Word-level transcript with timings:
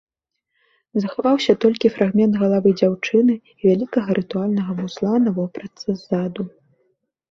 Захаваўся 1.03 1.55
толькі 1.65 1.91
фрагмент 1.99 2.33
галавы 2.45 2.69
дзяўчыны 2.79 3.37
і 3.59 3.71
вялікага 3.71 4.09
рытуальнага 4.23 4.71
вузла 4.83 5.15
на 5.31 5.39
вопратцы 5.41 6.01
ззаду. 6.05 6.53